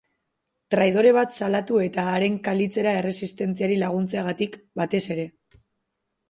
[0.75, 5.29] Traidore bat salatu eta haren kalitzera erresistentziari laguntzeagatik, batez ere.